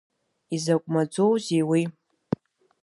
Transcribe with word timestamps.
Изакә 0.55 0.87
маӡоузеи 0.93 1.61
уи? 1.69 1.83